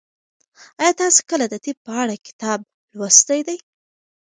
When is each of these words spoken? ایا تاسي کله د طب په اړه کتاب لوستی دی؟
ایا 0.81 0.91
تاسي 0.99 1.21
کله 1.29 1.45
د 1.49 1.55
طب 1.65 1.77
په 1.85 1.91
اړه 2.01 2.15
کتاب 2.27 2.59
لوستی 2.97 3.41
دی؟ 3.47 3.57